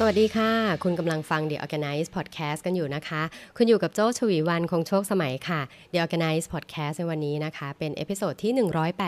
[0.00, 0.50] สวัสดีค่ะ
[0.84, 3.22] คุณกำลังฟัง The ORGANICE Podcast กันอยู่นะคะ
[3.56, 5.60] คุณอยู่กับโจ้ชวีวันคงโชคสมัยค่ะ
[5.92, 8.52] The ORGANICE Podcast ในวันนี้นะคะ เป็น episode ที่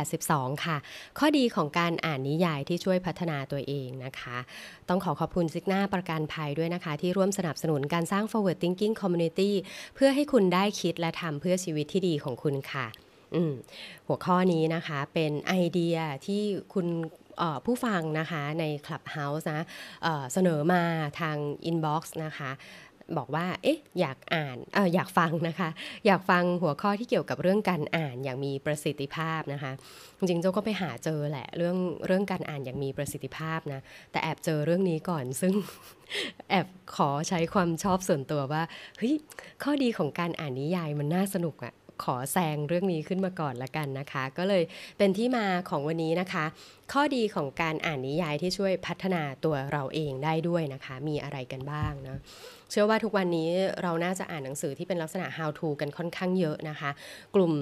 [0.05, 0.77] 182 ค่ะ
[1.19, 4.37] ข้อดีของการอ่านนิยายที่ช่วยพัฒนาตัวเองนะคะ
[4.88, 9.50] ต้องขอขอบคุณซิกน่าประกันภัยด้วยนะคะ ที่ร่วมสนับสนุนการสร้าง forward thinking community
[9.95, 12.86] เพื่อให้คุณได้คิดและทำเพื่อชีวิตที่ดีของคุณค่ะ
[14.06, 16.42] หัวข้อนี้นะคะเป็นไอเดียที่
[16.75, 16.86] คุณ
[17.66, 19.65] ผู้ฟังนะคะใน Clubhouse นะ
[20.02, 20.83] เเสนอมา
[21.20, 21.37] ทาง
[21.70, 22.52] Inbox นะคะ
[23.19, 25.69] บอกว่า เอ๊ะ อยากอ่านออยากฟังนะคะ
[26.06, 29.73] อยากฟังหัวข้อที่เกี่ยวกับเรื่องการอ่านอย่างมีประสิทธิภาพนะคะ
[30.19, 33.80] จริงๆ เจ้าก็ไปหาเจอแหละ เรื่องเรื่องการอ่านอย่างมีประสิทธิภาพนะ
[34.11, 35.55] แต่แอบเจอเรื่องนี้ก่อน ซึ่ง
[36.50, 36.66] แอบ
[36.97, 38.62] ขอใช้ความชอบส่วนตัวว่า
[38.98, 39.14] เฮ้ย
[39.62, 44.62] ข้อดีของการอ่านนิยายมันน่าสนุกอะ ขอแซงเรื่องนี้ขึ้นมาก่อนละกันนะคะ ก็เลย
[44.98, 46.45] เป็นที่มาของวันนี้นะคะ
[46.92, 52.19] ข้อดีของการอ่านนิยายที่ช่วยพัฒนาตัวเราเองได้ด้วยนะคะ มีอะไรกันบ้างนะ
[52.70, 53.48] เชื่อว่าทุกวันนี้
[53.83, 56.91] เราน่าจะอ่านหนังสือที่เป็นลักษณะ how to กันค่อนข้างเยอะนะคะ
[57.34, 57.53] กลุ่ม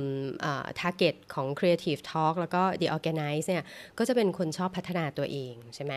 [0.80, 3.64] target ของ creative talk แล้วก็ the organize เนี่ย
[3.98, 5.92] ก็จะเป็นคนชอบพัฒนาตัวเองใช่ไหม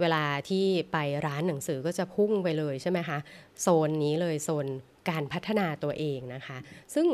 [0.00, 3.18] เวลาที่ไปร้านหนังสือก็จะพุ่งไปเลยใช่ไหมคะ
[3.60, 4.66] โซนนี้เลยโซน
[5.10, 6.58] การพัฒนาตัวเองนะคะ
[6.94, 7.06] ซึ่ง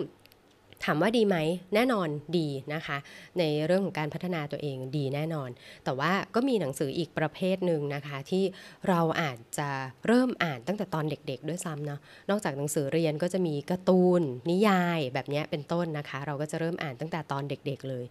[0.84, 1.36] ถามว่าดีไหม
[1.74, 2.98] แน่นอนดีนะคะ
[3.38, 5.50] ในเรื่องของการพัฒนาตัวเองดีแน่นอน
[5.84, 8.44] แต่ว่าก็มีหนังสืออีกประเภทหนึ่งนะคะ ที่
[8.88, 9.70] เราอาจจะ
[10.06, 18.04] เริ่มอ่านตั้งแต่ตอนเด็กๆ ด้วยซ้ำเนาะนอกจากหนังสือเรียนก็จะมีการ์ตูน นิยายแบบนี้เป็นต้นนะคะ เราก็จะเริ่มอ่านตั้งแต่ตอนเด็กๆเลย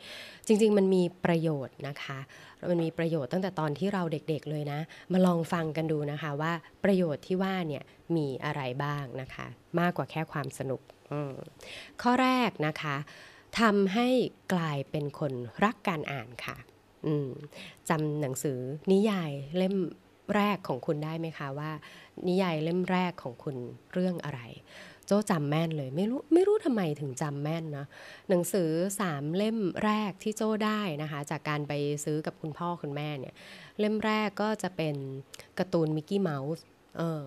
[0.48, 2.20] จริงๆมันมีประโยชน์นะคะ
[2.70, 4.80] มันมีประโยชน์ตั้งแต่ตอนที่เราเด็กๆเลยนะ
[5.12, 7.84] มาลองฟังกันดูนะคะว่าประโยชน์ที่ว่าเนี่ย
[8.16, 9.46] มีอะไรบ้างนะคะ
[9.80, 10.82] มากกว่าแค่ความสนุก
[12.02, 12.96] ข้อแรกนะคะ
[13.60, 14.08] ทำให้
[14.54, 16.58] กลายเป็นคนรักการอ่านค่ะ
[17.90, 18.60] จำหนังสือ
[18.92, 19.76] นิยายเล่ม
[20.36, 21.72] แรกของคุณได้ไหมคะว่า
[22.28, 23.56] นิยายเล่มแรกของคุณ
[23.94, 24.42] เรื่องอะไร
[25.06, 27.86] โจ้จำแม่นเลยไม่รู้ไม่รู้ทำไมถึงจำแม่นนะ
[28.30, 28.70] หนังสือ
[29.00, 31.74] สามเล่มแรกที่โจ้ได้นะคะ จากการไป
[32.06, 33.34] ซื้อกับคุณพ่อคุณแม่เนี่ย
[33.80, 34.96] เล่มแรกก็จะเป็น
[35.60, 36.64] การ์ตูนมิกกี้เมาส์
[36.98, 37.26] เออ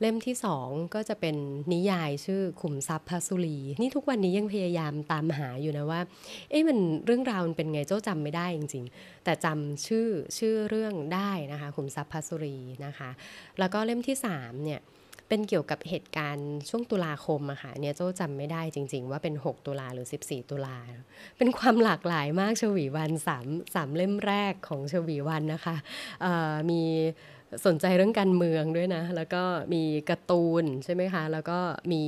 [0.00, 1.36] เล่มที่สองก็จะเป็น
[1.72, 6.00] นิยายชื่อขุมทรัพย์พัสุรี นี่ทุกวันนี้ยังพยายามตามหาอยู่นะว่า
[6.50, 10.08] เอ๊ะมันเรื่องราวมันเป็นไงเจ้าจำไม่ได้จริง ๆ แต่จำชื่อ
[10.38, 12.56] ชื่อเรื่องได้นะคะขุมทรัพย์พัสุรี
[12.86, 13.10] นะคะ
[13.58, 14.82] แล้วก็เล่มที่สามเนี่ย
[15.28, 20.76] เป็นเกี่ยวกับเหตุการณ์ช่วงตุลาคมอะค่ะเนี่ยโจ้าจำไม่ได้จริง ๆ ว่าเป็น 6 ตุลาหรือ 14 ตุลา
[21.38, 25.76] เป็นความหลากหลายมากชวีวันสามสามเล่มแรกของชวีวันนะคะ
[26.70, 26.82] มี
[27.66, 29.42] สนใจเรื่องการเมืองด้วยนะ แล้วก็
[29.74, 31.58] มีการ์ตูนใช่ไหมคะ แล้วก็
[31.92, 32.02] มี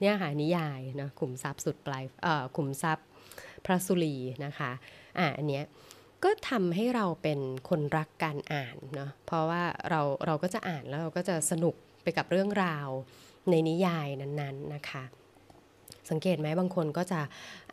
[0.00, 2.04] เนี่ยหานิยายนะขุมทรัพย์สุดปลาย
[2.56, 3.06] ขุมทรัพย์
[3.64, 4.70] พระสุรีนะคะ
[5.18, 5.64] อ่าอันเนี้ย
[6.24, 12.88] ก็ทำให้เราเป็นคนรักการอ่านเนาะเพราะว่าเราเราก็จะอ่านแล้วเราก็จะสนุกไปกับเรื่องราว
[13.50, 15.04] ในนิยายนั้นๆนะคะ
[16.10, 17.20] สังเกตไหมบางคนก็จะ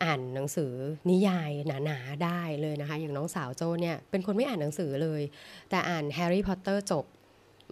[0.02, 0.72] อ่านหนังสือ
[1.10, 5.22] นิยายหนาๆได้เลยนะคะ อย่างน้องสาวโจ้เนี่ยเป็นคนไม่อ่านหนังสือเลย
[5.70, 7.04] แต่อ่านแฮร์รี่พอตเตอร์จบ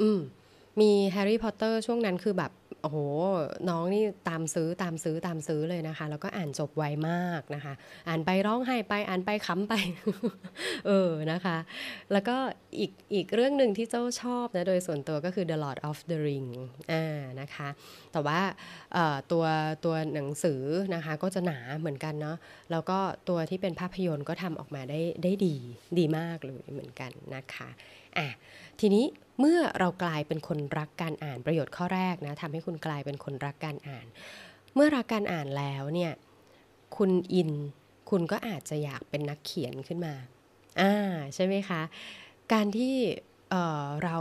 [0.01, 0.21] อืม
[0.81, 2.51] มีแฮร์รี่พอตเตอร์ช่วงนั้นคือแบบ
[2.85, 2.99] โอ้โห
[3.69, 7.75] น้องนี่ตามซื้อตามซื้อตามซื้อเลยนะคะ แล้วก็อ่านจบไวมากนะคะ
[8.09, 9.75] อ่านไปร้องไห้ไปอ่านไปขำไป
[10.87, 11.57] เออนะคะ
[12.13, 12.37] แล้วก็
[12.79, 16.49] อีกอีกเรื่องหนึ่งที่โจ้ชอบนะโดยส่วนตัวก็คือ The Lord of the Ring
[16.93, 17.69] อ่านะคะ
[18.13, 18.41] แต่ว่า
[19.33, 19.45] ตัว
[19.85, 20.63] ตัวหนังสือ
[20.95, 22.37] นะคะก็จะหนาเหมือนกันเนาะ
[22.71, 25.57] แล้วก็ตัวที่เป็นภาพยนตร์ก็ทำออกมาได้ได้ดี
[25.99, 27.71] ดีมากเลยเหมือนกันนะคะ
[28.19, 28.29] อะ
[28.81, 29.05] ทีนี้
[29.41, 34.07] เมื่อเรากลายเป็นคนรักการอ่านประโยชน์ข้อแรกนะทำให้คุณกลายเป็นคนรักการอ่าน
[34.75, 36.13] เมื่อรักการอ่านแล้วเนี่ย
[36.97, 37.51] คุณอิน
[38.11, 40.15] คุณก็อาจจะอยากเป็นนักเขียนขึ้นมา
[40.81, 40.95] อ่า
[41.35, 41.83] ใช่ไหมคะ
[42.53, 42.95] การที่
[44.05, 44.17] เรา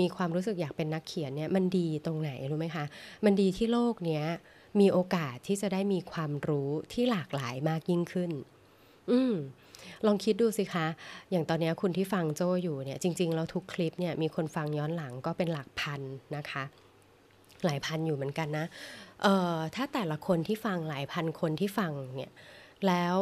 [0.00, 2.84] มีความรู้สึกอยากเป็นนักเขียนเนี่ยมันดีตรงไหนรู้ไหมคะ
[3.24, 4.24] มันดีที่โลกเนี้ย
[4.80, 8.30] มีโอกาสที่จะได้มีความรู้ที่หลากหลายมากยิ่งขึ้น
[9.10, 9.34] อืม
[10.06, 10.86] ลองคิดดูสิคะ
[11.30, 16.00] อย่างตอนนี้คุณที่ฟังโจอยู่เนี่ยจริงๆแล้วทุกคลิปเนี่ยมีคนฟังย้อนหลังก็เป็นหลักพัน
[16.36, 16.64] นะคะ
[17.64, 18.66] หลายพันอยู่เหมือนกันนะ
[19.22, 22.32] เอ่อถ้าแต่ละคนที่ฟังหลายพันคนที่ฟังเนี่ย
[22.86, 23.16] แล้ว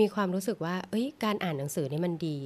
[0.00, 2.38] มีความรู้สึกว่าเอ้ย การอ่านหนังสือนี่มันดี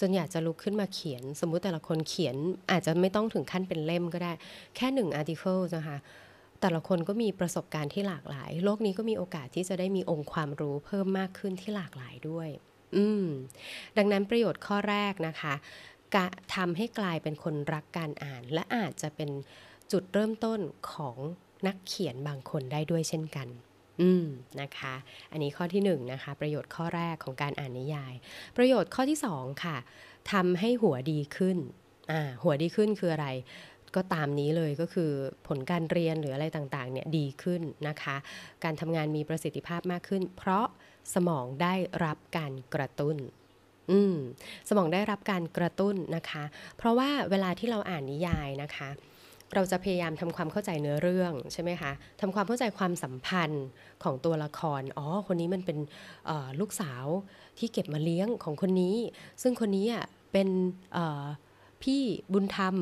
[0.00, 2.36] จนอยากจะลุกขึ้นมาเขียน สมมุติแต่ละคนเขียน
[2.70, 4.32] อาจจะไม่ต้องถึงขั้นเป็นเล่มก็ได้
[4.76, 5.98] แค่หนึ่งอาร์ติเคิลนะคะ
[6.60, 12.48] แต่ละคนก็มีประสบการณ์ที่หลากหลาย โลกนี้ก็มีโอกาสที่จะได้มีองค์ความรู้เพิ่มมากขึ้นที่หลากหลายด้วย
[12.96, 13.26] อืม
[13.96, 15.54] ดังนั้นประโยชน์ข้อแรกนะคะ
[16.14, 19.30] กะทำให้กลายเป็นคนรักการอ่าน และอาจจะเป็น
[19.92, 20.60] จุดเริ่มต้น
[20.92, 21.16] ของ
[21.66, 23.48] นักเขียนบางคนได้ด้วยเช่นกัน
[24.00, 24.26] อืม
[24.60, 24.94] นะคะ
[25.32, 28.14] อันนี้ข้อที่1นนะคะ ประโยชน์ข้อแรกของการอ่านนิยาย
[28.56, 29.76] ประโยชน์ข้อที่2ค่ะ
[30.32, 31.58] ทำให้หัวดีขึ้น
[32.10, 33.28] อ่าหัวดีขึ้นคืออะไร
[33.96, 35.10] ก็ตามนี้เลยก็คือ
[35.46, 38.16] ผลการเรียนหรืออะไรต่างๆเนี่ยดีขึ้นนะคะ
[38.64, 40.66] การทำงานมีประสิทธิภาพมากขึ้น เพราะ
[41.14, 41.74] สมองได้
[42.04, 43.16] รับการกระตุ้น
[43.90, 44.14] อืม
[44.68, 46.44] สมองได้รับการกระตุ้นนะคะ
[46.76, 48.90] เพราะว่าเวลาที่เราอ่านนิยายนะคะ
[49.54, 53.66] เราจะพยายามทำความเข้าใจเนื้อเรื่องใช่ไหมคะทำความเข้าใจความสัมพันธ์
[54.02, 55.78] ของตัวละคร อ๋อ คนนี้มันเป็น
[56.60, 57.06] ลูกสาว
[57.58, 58.96] ที่เก็บมาเลี้ยงของคนนี้
[59.42, 59.86] ซึ่งคนนี้
[60.32, 60.48] เป็น
[61.82, 62.74] พี่บุญธรรม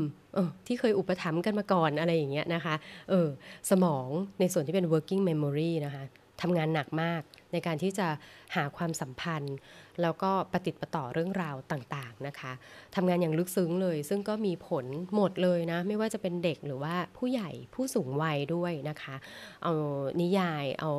[0.66, 2.74] ที่เคยอุปถัมภ์กันมาก่อนอะไรอย่างเงี้ยนะคะ
[3.10, 3.28] เออ
[3.70, 4.08] สมอง
[4.40, 6.04] ในส่วนที่เป็น working memory นะคะ
[6.42, 8.08] ทำงานหนักมาก ในการที่จะ
[8.56, 9.56] หาความสัมพันธ์
[10.02, 12.52] แล้วก็ปฏิติประต่อเรื่องราวต่างๆนะคะ
[12.94, 19.16] ทำงานอย่างลึกซึ้งเลย ซึ่งก็มีผลหมดเลยนะ ไม่ว่าจะเป็นเด็กหรือว่าผู้ใหญ่ผู้สูงวัยด้วยนะคะ
[19.62, 19.72] เอา
[20.20, 20.90] นิยายเอา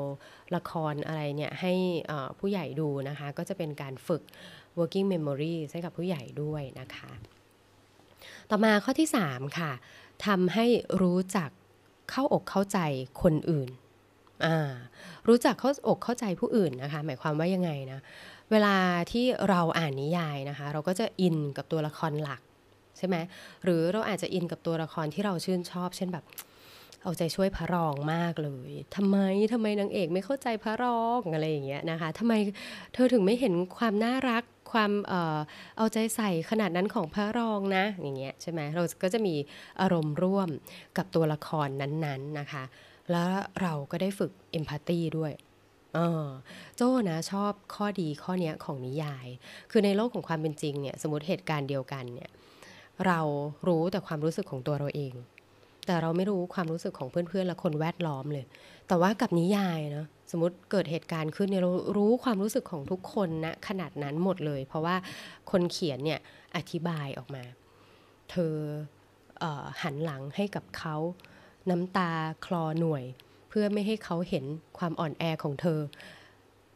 [0.55, 1.73] ละครอะไรเนี่ยให้
[2.39, 4.23] ผู้ใหญ่ดูนะคะ ก็จะเป็นการฝึก
[4.77, 7.11] working memory ให้กับผู้ใหญ่ด้วยนะคะ
[8.49, 9.71] ต่อมาข้อที่ 3 ค่ะ
[10.25, 10.65] ทำให้
[11.01, 11.49] รู้จัก
[12.11, 12.79] เข้าอกเข้าใจ
[13.23, 13.69] คนอื่น
[15.27, 17.99] รู้จักเข้าอกเข้าใจผู้อื่นนะคะ หมายความว่ายังไงนะ
[18.51, 18.75] เวลา
[19.11, 22.41] ที่เราอ่านนิยายนะคะ เราก็จะอินกับตัวละครหลัก
[22.97, 23.15] ใช่ไหม
[23.63, 26.25] หรือเราอาจจะอินกับตัวละครที่เราชื่นชอบ เช่นแบบ
[27.03, 29.17] เอาใจช่วยพระรองมากเลยทำไม
[29.53, 32.33] ทำไมนางเอกไม่เข้าใจพระรองอะไรอย่างเงี้ยนะคะทำไม
[32.93, 35.39] เธอถึงไม่เห็นความน่ารักความเออ
[35.77, 39.35] เอาใจใส่ขนาดนั้นของพระรองนะอย่างเงี้ยใช่ไหมเราก็จะมี
[39.81, 40.49] อารมณ์ร่วม
[40.97, 42.63] กับตัวละครนั้นๆนนะคะ
[43.11, 45.33] แล้วเราก็ได้ฝึกเอมพัตตีด้วย
[46.77, 49.27] โจ้นะชอบข้อดีข้อนี้ของนิยาย
[49.71, 52.29] คือในโลกของความเป็นจริงเนี่ยสมมติเหตุการณ์เดียวกันเนี่ย
[53.05, 53.19] เรา
[53.67, 55.13] รู้แต่ความรู้สึกของตัวเราเอง
[55.85, 58.45] แต่เราไม่รู้ความรู้สึกของเพื่อนๆและคนแวดล้อมเลย
[58.87, 64.95] แต่ว่ากับนิยายเนาะสมมติเกิดเหตุการณ์ขึ้นเนี่ยเรารู้ความรู้สึกของทุกคนนะขนาดนั้นหมดเลย เพราะว่า
[65.51, 66.19] คนเขียนเนี่ย
[66.55, 67.43] อธิบายออกมา
[68.31, 68.55] เธอ
[69.43, 69.45] อ
[69.81, 70.95] หันหลังให้กับเขา
[71.69, 72.11] น้ำตา
[72.45, 73.03] คลอหน่วย
[73.49, 74.45] เพื่อไม่ให้เขาเห็น
[74.77, 75.79] ความอ่อนแอของเธอ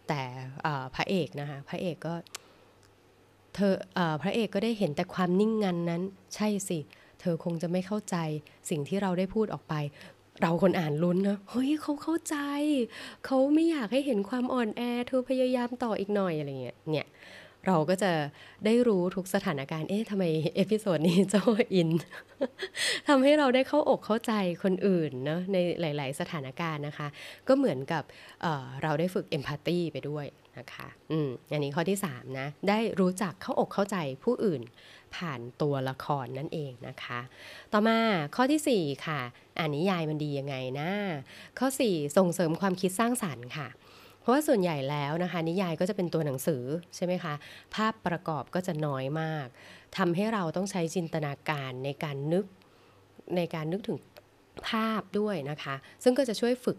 [0.08, 0.22] แต่
[0.96, 2.16] พระเอกนะคะพระเอกก็
[3.56, 6.02] เธออพระเอกก็ได้เห็นแต่ความนิ่งงันนั้น
[6.36, 6.80] ใช่สิ
[7.22, 8.16] เธอคงจะไม่เข้าใจ
[8.70, 9.74] สิ่งที่เราได้พูดออกไป
[10.42, 12.36] เราคนอ่านลุ้นนะเฮ้ยเขาเข้าใจ
[13.26, 17.08] เขาไม่อยากให้เห็นความอ่อนแอ เธอพยายามต่ออีกหน่อยอะไรเงี้ยเนี่ย
[17.68, 18.12] เราก็จะ
[18.66, 20.24] ได้รู้ทุกสถานการณ์ เอ๊ะทำไม
[20.56, 21.44] episode นี้เจ้า
[21.74, 21.90] อิน
[23.08, 24.34] ทำให้เราได้เข้าอกเข้าใจ
[24.64, 27.08] คนอื่นเนาะในหลาย ๆ สถานการณ์นะคะ
[27.48, 28.46] ก็เหมือนกับ
[28.84, 30.26] เราได้ฝึก empathy ไปด้วย
[30.58, 34.62] นะคะอืมอันนี้ข้อที่3นะได้รู้จักเข้าอกเข้าใจผู้อื่น
[35.16, 37.20] ผ่านตัวละครนั่นเองนะคะ
[37.74, 37.98] ต่อมา
[38.36, 39.20] ข้อที่ 4 ค่ะ
[39.60, 40.90] อ่านนิยายมันดียังไงนะ
[41.60, 43.70] ข้อ 4 ส่งเสริมความคิดสร้างสารรค์ค่ะ
[44.24, 46.64] เพราะว่าส่วนใหญ่แล้วนะคะ นิยายก็จะเป็นตัวหนังสือ
[46.96, 47.34] ใช่ไหมคะ
[47.76, 49.48] ภาพประกอบก็จะน้อยมาก
[49.98, 52.46] ทำให้เราต้องใช้จินตนาการในการนึก
[53.36, 53.98] ในการนึกถึง
[54.70, 56.78] ภาพด้วยนะคะ ซึ่งก็จะช่วยฝึก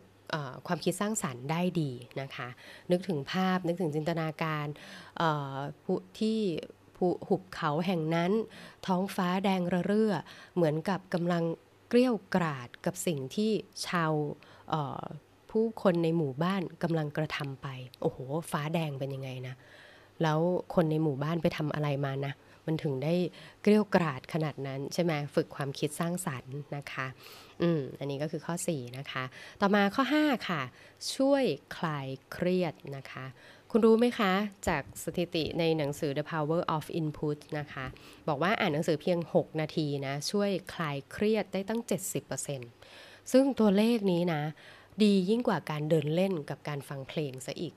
[0.66, 2.48] ความคิดสร้างสารรค์ได้ดีนะคะ
[2.90, 4.66] นึกถึงภาพนึกถึงจินตนาการ
[6.18, 6.38] ที่
[7.28, 8.32] หุบเขาแห่งนั้น
[8.86, 10.12] ท้องฟ้าแดงระเรื่อ
[10.54, 11.44] เหมือนกับกำลัง
[11.88, 13.50] เกลี้ยวกราดกับสิ่งที่
[13.86, 14.12] ชาว
[15.54, 17.68] ผู้คนในหมู่บ้านกำลังกระทำไป
[18.02, 18.18] โอ้โห
[18.50, 19.54] ฟ้าแดงเป็นยังไงนะ
[20.22, 20.38] แล้ว
[20.74, 22.32] คนในหมู่บ้านไปทำอะไรมานะ
[22.66, 23.14] มันถึงได้
[23.62, 27.06] เกลี้ยกราดขนาดนั้นใช่ไหมฝึกความคิดสร้างสรรค์นะคะ
[27.62, 29.24] อืม อันนี้ก็คือข้อ 4 นะคะ
[29.60, 30.62] ต่อมาข้อ 5 ค่ะ
[31.16, 31.44] ช่วย
[31.76, 33.24] คลายเครียดนะคะ
[33.70, 34.32] คุณรู้ไหมคะ
[34.68, 37.86] จากสถิติในหนังสือ The Power of Input นะคะ
[38.28, 41.80] บอกว่าอ่านหนังสือเพียง 6 นาทีนะ ช่วยคลายเครียดได้ตั้ง
[42.56, 44.42] 70%ซึ่งตัวเลขนี้นะ
[45.02, 47.74] ดียิ่งกว่าการเดินเล่นกับการฟังเพลงซะอีก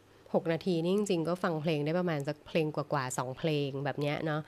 [0.00, 4.42] 6 นาทีนี่จริงๆ ก็ฟังเพลงได้ประมาณสักเพลงกว่าๆสองเพลงแบบเนี้ยเนาะ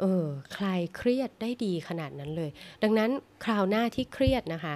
[0.00, 0.24] เออ
[0.56, 2.50] คลายเครียดได้ดีขนาดนั้นเลย
[2.82, 3.10] ดังนั้น
[3.44, 4.74] คราวหน้าที่เครียดนะคะ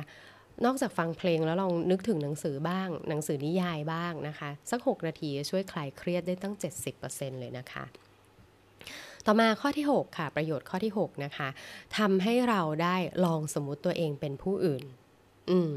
[0.65, 6.55] นอกจากฟังเพลงแล้วลองนึกถึงหนังสือบ้าง หนังสือนิยายบ้างนะคะ สัก 6 นาทีช่วยคลายเครียดได้ตั้ง
[6.99, 7.85] 70%เลยนะคะ
[9.27, 11.49] ต่อมาข้อที่ 6 ค่ะ ประโยชน์ข้อที่ 6 นะคะ
[11.99, 14.85] ทำให้เราได้ลองสมมุติตัวเองเป็นผู้อื่น
[15.51, 15.73] อืม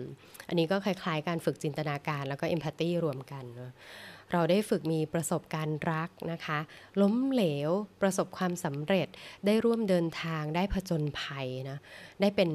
[0.48, 3.72] อันนี้ก็คล้ายๆ การฝึกจินตนาการแล้วก็เอมพัตตีรวมกันเนาะ
[4.32, 6.60] เราได้ฝึกมีประสบการณ์รักนะคะ
[7.02, 7.70] ล้มเหลว
[8.02, 9.08] ประสบความสำเร็จ
[9.46, 11.78] ได้ร่วมเดินทางได้ผจญภัยนะ
[12.22, 12.50] ได้เป็น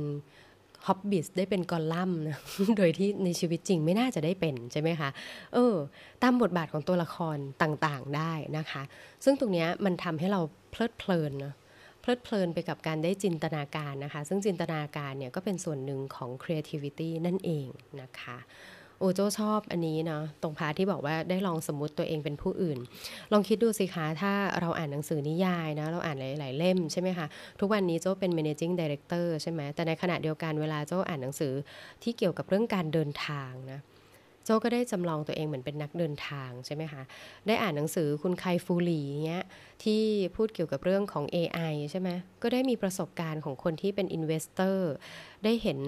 [0.86, 2.38] ฮอบบิสได้เป็นกอลัมนะ
[2.78, 5.10] โดยที่ในชีวิตจริงไม่น่าจะได้เป็นใช่ไหมคะ
[5.54, 5.74] เออ
[6.22, 8.82] ตามบทบาทของตัวละครต่างๆได้นะคะ
[9.24, 11.54] ซึ่งตรงนี้มันทำให้เราเพลิดเพลินนะ
[12.08, 17.66] ลิดเพลินไปกับการได้จินตนาการนะคะ ซึ่งจินตนาการเนี่ยก็เป็นส่วนหนึ่งของ creativity นั่นเอง
[18.00, 18.38] นะคะ
[19.00, 22.78] โอโจชอบอันนี้เนาะตรงพาที่บอกว่าได้ลองสมมติตัวเองเป็นผู้อื่น
[23.32, 27.26] ลองคิดดูสิคะถ้าเราอ่านหนังสือนิยายนะเราอ่านหลาย ๆ เล่มใช่ไหมคะ
[27.60, 31.52] ทุกวันนี้โจเป็น managing director ใช่ไหมแต่ในขณะเดียวกันเวลาโจอ่านหนังสือ
[32.02, 33.80] ที่เกี่ยวกับเรื่องการเดินทางนะ
[34.48, 37.02] โจก็ได้จำลองตัวเองเหมือนเป็นนักเดินทางใช่ไหมคะ
[37.46, 39.44] ได้อ่านหนังสือคุณไคฟูลีเงี้ย
[39.84, 40.02] ที่
[40.36, 42.08] พูดเกี่ยวกับเรื่องของ AI ใช่ไหม
[42.42, 44.78] ก็ได้มีประสบการณ์ของคนที่เป็น investor
[45.44, 45.78] ได้เห็น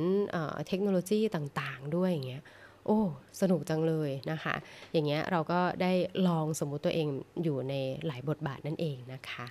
[0.69, 2.43] เทคโนโลยีต่างๆ ด้วยอย่างเงี้ย
[2.87, 2.99] โอ้
[3.41, 4.55] สนุกจังเลยนะคะ
[4.93, 5.93] อย่างเงี้ยเราก็ได้
[6.29, 7.09] ลองสมมุติตัวเอง
[7.43, 7.75] อยู่ใน
[8.07, 9.47] หลายบทบาทนั่นเองนะคะ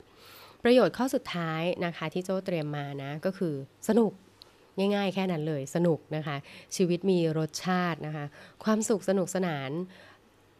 [0.63, 3.53] ประโยชน์ข้อสุดท้ายนะคะที่โจเตรียมมานะก็คือ
[3.87, 4.11] สนุก
[4.79, 6.37] ง่ายๆ แค่นั้นเลยสนุกนะคะ
[6.75, 8.25] ชีวิตมีรสชาตินะคะ
[8.63, 9.71] ความสุขสนุกสนาน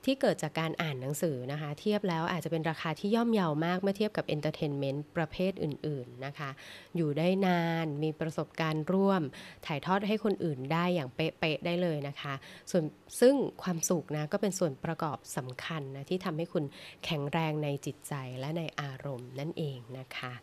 [0.05, 6.49] ที่เกิดจากการอ่านหนังสือนะคะ เทียบแล้วอาจจะเป็นราคาที่ย่อมเยาวมากเมื่อเทียบกับ entertainment ประเภทอื่นๆนะคะ
[6.95, 9.21] อยู่ได้นานมีประสบการณ์ร่วม
[9.65, 12.33] ถ่ายทอดให้คนอื่นได้อย่างเป๊ะๆได้เลยนะคะ
[12.71, 12.83] ส่วน
[13.21, 16.63] ซึ่งความสุขนะก็เป็นส่วนประกอบสำคัญนะที่ทำให้คุณ
[17.05, 20.33] แข็งแรงในจิตใจและในอารมณ์นั่นเองนะคะ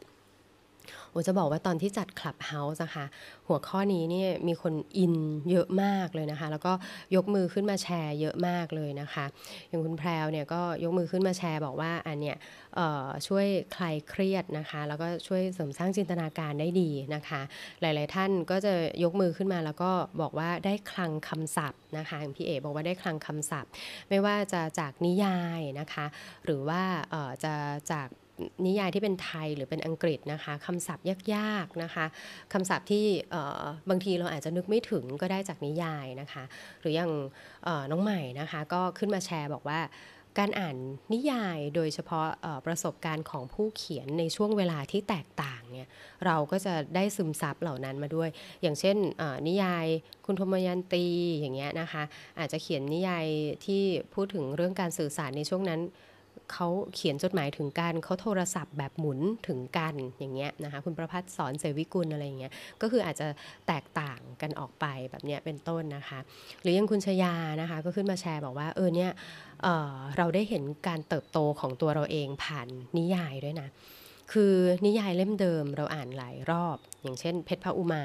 [1.11, 3.05] โอจะบอกว่าตอนที่จัดคลับเฮาส์นะคะ
[3.49, 5.14] หัวข้อนี้เนี่ยมีคนอิน
[5.50, 6.73] เยอะมากเลยนะคะ แล้วก็
[7.16, 9.25] ยกมือขึ้นมาแชร์เยอะมากเลยนะคะ
[9.69, 12.37] อย่างคุณแพรวเนี่ยก็ยกมือขึ้นมาแชร์บอกว่าอันเนี้ย
[13.26, 17.40] ช่วยคลายเครียดนะคะ แล้วก็ช่วยเสริมสร้างจินตนาการได้ดีนะคะ
[17.81, 18.73] หลาย ๆ ท่านก็จะ
[19.05, 19.90] ยกมือขึ้นมาแล้วก็
[20.21, 23.71] บอกว่าได้คลังคำศัพท์นะคะอย่างพี่เอ๋บอกว่าได้คลังคำศัพท์
[24.09, 26.07] ไม่ว่าจะจากนิยายนะคะ
[26.45, 26.83] หรือว่า
[27.45, 27.55] จะ
[27.93, 28.09] จาก
[28.66, 32.07] นิยายที่เป็นไทยหรือเป็นอังกฤษนะคะคำศัพท์ยากๆนะคะ
[32.52, 33.05] คำศัพท์ที่
[33.88, 36.45] บางทีเราอาจจะนึกไม่ถึงก็ได้จากนิยายนะคะ
[36.81, 37.12] หรืออย่าง
[37.90, 39.81] น้องใหม่นะคะก็ขึ้นมาแชร์บอกว่า
[40.40, 40.76] การอ่าน
[41.12, 42.26] นิยายโดยเฉพาะ
[42.66, 45.88] ประสบการณ์ของผู้เขียนในช่วงเวลาที่แตกต่างเนี่ย
[46.26, 48.28] เราก็จะได้ซึมซับเหล่านั้นมาด้วย
[48.62, 48.97] อย่างเช่น
[49.49, 49.87] นิยาย
[50.26, 51.05] คุณธมยันตี
[51.40, 52.02] อย่างเงี้ยนะคะ
[52.38, 53.26] อาจจะเขียนนิยาย
[53.66, 53.83] ที่
[54.14, 55.81] พูดถึงเรื่องการสื่อสารในช่วงนั้น
[56.53, 63.26] เขาเขียนจดหมายถึงกันเขาโทรศัพท์แบบหมุนถึงกันอย่างเงี้ยนะคะคุณประพัฒสอนเสวิกุลอะไรเงี้ยก็คืออาจจะ
[63.69, 66.19] แตกต่างกันออกไปแบบเนี้ยเป็นต้นนะคะ
[66.62, 69.11] หรือยังคุณชยานะคะก็ขึ้นมาแชร์บอกว่าเออเนี่ย
[69.62, 73.69] เออเราได้เห็นการเติบโตของตัวเราเองผ่านนิยายด้วยนะ
[74.33, 74.55] คือ
[74.87, 78.05] นิยายเล่มเดิมเราอ่านหลายรอบ อย่างเช่น เพชรพระอุมา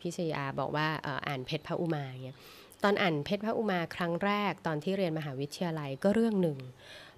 [0.00, 0.86] พิชยาบอกว่า
[1.26, 2.38] อ่านเพชรพระอุมาเงี้ย
[2.84, 6.58] ตอนอ่านเพชรพระอุมาครั้งแรกตอนที่เรียนมหาวิทยาลัยก็เรื่องหนึ่ง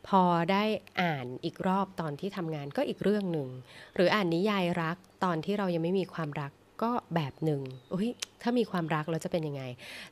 [0.09, 0.65] พอได้
[1.01, 3.49] อ่านอีกรอบตอนที่ทำงานก็อีกเรื่องหนึ่ง
[3.95, 6.53] หรืออ่านนิยายรักตอนที่เรายังไม่มีความรัก
[6.83, 7.61] ก็แบบหนึ่ง
[7.93, 8.09] อุ้ย
[8.43, 9.63] ถ้ามีความรักแล้วจะเป็นยังไง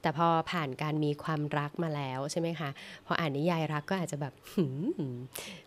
[0.03, 2.71] แต่พอผ่านการมีความรักมาแล้วใช่ไหมคะ
[3.07, 4.33] พออ่านนิยายรักก็อาจจะแบบ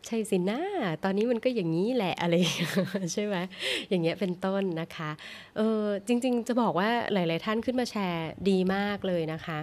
[0.05, 0.59] ใช่สินะ
[1.03, 2.33] ตอนนี้มันก็อย่างนี้แหละอะไร
[3.13, 3.35] ใช่ไหม
[3.89, 5.11] อย่างเงี้ยเป็นต้นนะคะ
[5.57, 9.59] เออจริง ๆ จะบอกว่าหลาย ๆ ท่านขึ้นมาแชร์ดีมากเลยนะคะ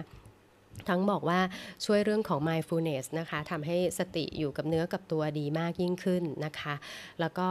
[0.89, 1.39] ทั้งบอกว่า
[1.85, 6.75] ช่วยเรื่องของ mindfulness นะคะทำให้สติอยู่กับเนื้อกับตัวดีมากยิ่งขึ้นนะคะ
[7.19, 7.47] แล้วก็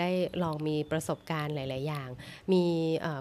[0.00, 0.10] ได้
[0.42, 2.08] ลองมีประสบการณ์หลาย ๆ อย่าง
[2.52, 2.64] มี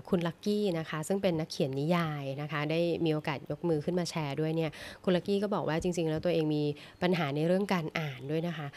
[0.09, 4.71] คุณลักกี้นะคะ ซึ่งเป็นนักเขียนนิยายนะคะ ได้มีโอกาสยกมือขึ้นมาแชร์ด้วยเนี่ย
[5.03, 6.63] คุณลักกี้ก็บอกว่าจริง ๆ แล้วตัวเองมี
[7.01, 8.67] ปัญหาในเรื่องการอ่านด้วยนะคะ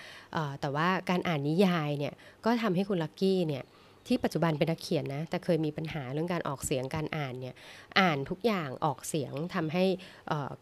[0.60, 2.14] แต่ว่าการอ่านนิยายเนี่ย
[2.44, 3.64] ก็ทำให้คุณลักกี้เนี่ย
[4.06, 7.54] ที่ปัจจุบันเป็นนักเขียนนะ แต่เคยมีปัญหาเรื่องการออกเสียงการอ่านเนี่ย
[8.00, 9.84] อ่านทุกอย่างออกเสียงทำให้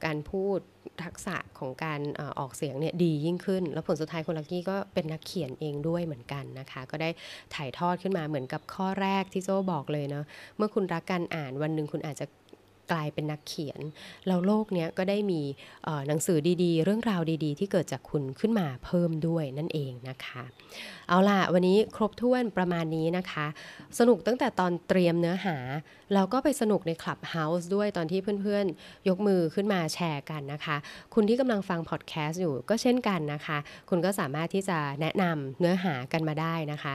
[0.05, 0.59] การพูด
[1.05, 2.01] ทักษะของการ
[2.39, 7.11] ออกเสียงเนี่ยดียิ่งขึ้น แล้วผลสุดท้ายคุณลักกี้ก็เป็นนักเขียนเองด้วยเหมือนกันนะคะ ก็ได้
[7.55, 10.25] ถ่ายทอดขึ้นมาเหมือนกับข้อแรกที่โจ้บอกเลยเนาะ
[10.57, 12.27] เมื่อคุณรักการอ่านวันหนึ่งคุณอาจจะ
[12.93, 13.81] กลายเป็นนักเขียน
[14.27, 15.43] แล้วโลกนี้ก็ได้มี
[16.09, 20.43] หนังสือดีๆ เรื่องราวดีๆ ที่เกิดจากคุณขึ้นมาเพิ่มด้วยนั่นเองนะคะ
[21.09, 23.47] เอาล่ะ วันนี้ครบถ้วนประมาณนี้นะคะ
[23.99, 25.57] สนุกตั้งแต่ตอนเตรียมเนื้อหา
[26.15, 30.77] แล้วก็ไปสนุกใน Clubhouse ด้วยตอนที่เพื่อนๆ ยกมือขึ้นมาแชร์กันนะคะ
[31.15, 33.59] คุณที่กำลังฟังพอดแคสต์อยู่ก็เช่นกันนะคะ
[33.91, 36.95] คุณก็สามารถที่จะแนะนำเนื้อหากันมาได้นะคะ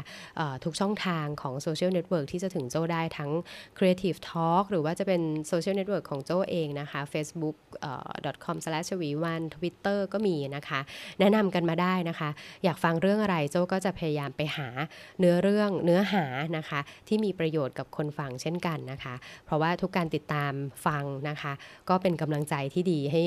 [0.63, 3.31] ทุกช่องทางของ social network ที่จะถึงโจ้ได้ทั้ง
[3.77, 10.79] Creative Talk หรือว่าจะเป็น social network ของโจ้เองนะคะ facebook.com s l a s h วีวัน Twitter ก็มีนะคะ
[11.19, 12.29] แนะนำกันมาได้นะคะ
[12.63, 14.67] อยากฟังเรื่องอะไรโจ้ก็จะพยายามไปหา
[15.19, 16.25] เนื้อเรื่องเนื้อหา
[16.57, 19.15] นะคะ ที่มีประโยชน์กับคนฟังเช่นกันนะคะ
[19.45, 20.51] เพราะว่าทุกการติดตาม
[20.85, 21.53] ฟังนะคะ
[21.89, 23.23] ก็เป็นกำลังใจที่ดีให้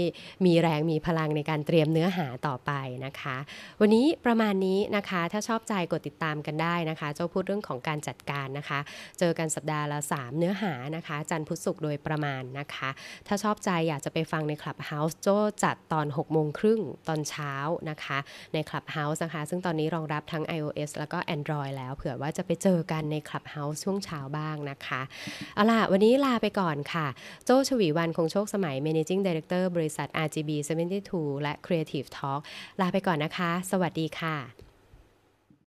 [0.47, 2.73] มีแรงมีพลังในการเตรียมเนื้อหาต่อไป
[3.07, 3.37] นะคะ
[3.81, 8.79] วันนี้ประมาณนี้นะคะ ถ้าชอบใจกดติดตามกันได้นะคะโจ้พูดเรื่องของการจัดการนะคะ
[9.19, 12.91] เจอกันสัปดาห์ละ 3 เนื้อหานะคะ จันทร์พุธศุกร์โดยประมาณานนะคะ
[13.27, 15.29] ถ้าชอบใจอยากจะไปฟังใน Clubhouse โจ
[15.65, 17.55] จัดตอน 6 โมงครึ่งตอนเช้า
[17.91, 18.19] นะคะ
[18.55, 25.01] ใน Clubhouse นะคะ ซึ่งตอนนี้รองรับทั้ง iOS แล้วก็ Android แล้ว เผื่อว่าจะไปเจอกันใน Clubhouse ช่วงเช้าบ้างนะคะ
[25.55, 27.07] เอาล่ะ วันนี้ลาไปก่อนค่ะ
[27.45, 30.51] โจชวีวันคงโชคสมัย Managing Director บริษัท RGB
[30.99, 32.41] 72 และ Creative Talk
[32.81, 34.70] ลาไปก่อนนะคะ สวัสดีค่ะ